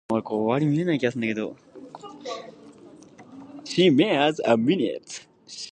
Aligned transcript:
C'mere 3.71 4.33
a 4.43 4.57
minute. 4.57 5.27